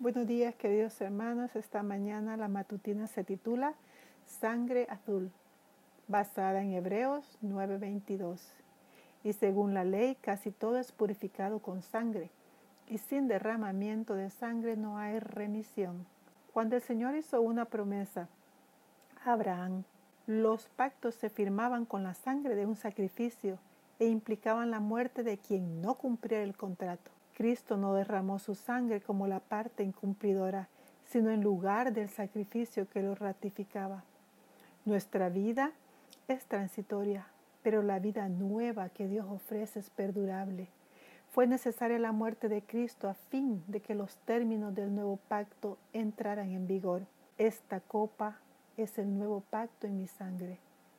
[0.00, 1.56] Buenos días, queridos hermanos.
[1.56, 3.74] Esta mañana la matutina se titula
[4.26, 5.32] Sangre Azul,
[6.06, 8.40] basada en Hebreos 9:22.
[9.24, 12.30] Y según la ley, casi todo es purificado con sangre,
[12.86, 16.06] y sin derramamiento de sangre no hay remisión.
[16.52, 18.28] Cuando el Señor hizo una promesa
[19.24, 19.82] a Abraham,
[20.28, 23.58] los pactos se firmaban con la sangre de un sacrificio
[23.98, 27.17] e implicaban la muerte de quien no cumpliera el contrato.
[27.38, 30.68] Cristo no derramó su sangre como la parte incumplidora,
[31.04, 34.02] sino en lugar del sacrificio que lo ratificaba.
[34.84, 35.70] Nuestra vida
[36.26, 37.28] es transitoria,
[37.62, 40.66] pero la vida nueva que Dios ofrece es perdurable.
[41.30, 45.78] Fue necesaria la muerte de Cristo a fin de que los términos del nuevo pacto
[45.92, 47.02] entraran en vigor.
[47.36, 48.38] Esta copa
[48.76, 50.58] es el nuevo pacto en mi sangre,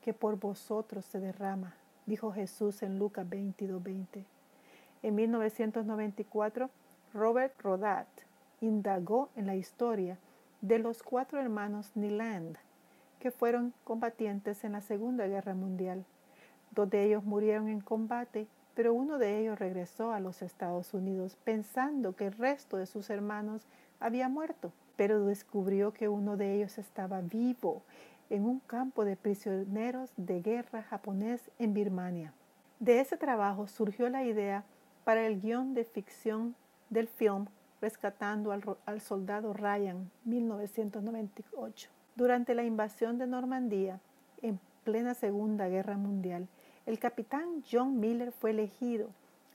[0.00, 1.74] que por vosotros se derrama,
[2.06, 4.26] dijo Jesús en Lucas 22:20.
[5.02, 6.68] En 1994,
[7.14, 8.06] Robert Rodat
[8.60, 10.18] indagó en la historia
[10.60, 12.58] de los cuatro hermanos Niland,
[13.18, 16.04] que fueron combatientes en la Segunda Guerra Mundial.
[16.72, 21.36] Dos de ellos murieron en combate, pero uno de ellos regresó a los Estados Unidos
[21.44, 23.66] pensando que el resto de sus hermanos
[24.00, 27.82] había muerto, pero descubrió que uno de ellos estaba vivo
[28.28, 32.34] en un campo de prisioneros de guerra japonés en Birmania.
[32.78, 34.64] De ese trabajo surgió la idea
[35.04, 36.54] para el guion de ficción
[36.88, 37.46] del film
[37.80, 41.88] Rescatando al, al Soldado Ryan, 1998.
[42.14, 44.00] Durante la invasión de Normandía,
[44.42, 46.46] en plena Segunda Guerra Mundial,
[46.84, 49.08] el capitán John Miller fue elegido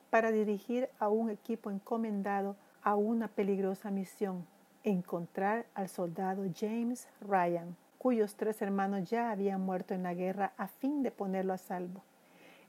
[0.09, 4.45] para dirigir a un equipo encomendado a una peligrosa misión,
[4.83, 10.67] encontrar al soldado James Ryan, cuyos tres hermanos ya habían muerto en la guerra a
[10.67, 12.03] fin de ponerlo a salvo.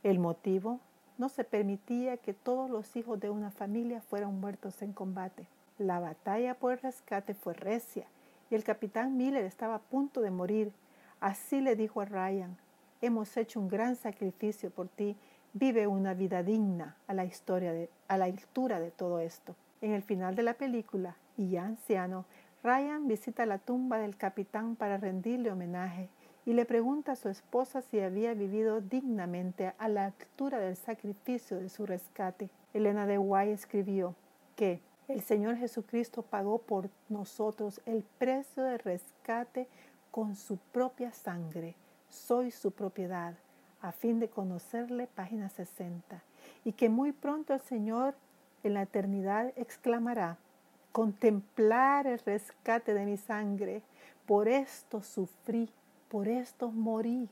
[0.03, 0.81] El motivo
[1.19, 5.47] no se permitía que todos los hijos de una familia fueran muertos en combate.
[5.79, 8.07] La batalla por el rescate fue recia
[8.51, 10.73] y el capitán Miller estaba a punto de morir.
[11.21, 12.57] Así le dijo a Ryan,
[13.01, 15.17] hemos hecho un gran sacrificio por ti,
[15.53, 17.29] vive una vida digna a la
[18.09, 19.55] a la altura de todo esto.
[19.81, 22.25] En el final de la película, y ya anciano,
[22.63, 26.09] Ryan visita la tumba del capitán para rendirle homenaje
[26.47, 31.59] y le pregunta a su esposa si había vivido dignamente a la altura del sacrificio
[31.59, 32.49] de su rescate.
[32.73, 34.15] Elena de Guay escribió
[34.55, 39.67] que el Señor Jesucristo pagó por nosotros el precio de rescate
[40.13, 41.75] con su propia sangre.
[42.09, 43.35] Soy su propiedad,
[43.81, 46.23] a fin de conocerle, página 60.
[46.65, 48.15] Y que muy pronto el Señor
[48.63, 50.39] en la eternidad exclamará,
[50.93, 53.83] contemplar el rescate de mi sangre,
[54.27, 55.69] por esto sufrí
[56.09, 57.29] por esto morí,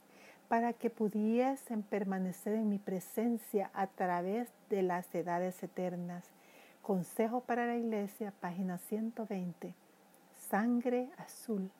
[0.48, 6.24] para que pudiesen permanecer en mi presencia a través de las edades eternas.
[6.82, 9.74] Consejo para la Iglesia, página 120.
[10.50, 11.70] Sangre azul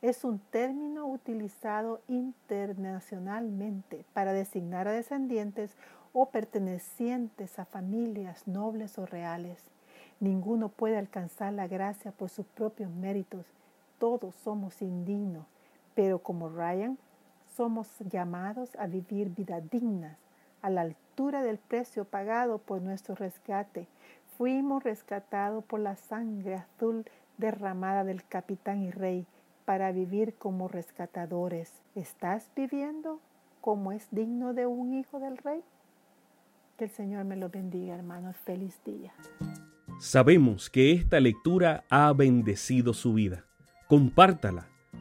[0.00, 5.76] es un término utilizado internacionalmente para designar a descendientes
[6.12, 9.62] o pertenecientes a familias nobles o reales.
[10.20, 13.46] Ninguno puede alcanzar la gracia por sus propios méritos.
[13.98, 15.53] Todos somos indignos
[15.94, 16.98] pero como Ryan,
[17.56, 20.18] somos llamados a vivir vidas dignas,
[20.60, 23.86] a la altura del precio pagado por nuestro rescate.
[24.36, 27.04] Fuimos rescatados por la sangre azul
[27.38, 29.26] derramada del capitán y rey
[29.64, 31.82] para vivir como rescatadores.
[31.94, 33.20] ¿Estás viviendo
[33.60, 35.62] como es digno de un hijo del rey?
[36.76, 38.36] Que el Señor me lo bendiga, hermanos.
[38.38, 39.14] Feliz día.
[40.00, 43.44] Sabemos que esta lectura ha bendecido su vida.
[43.86, 44.73] Compártala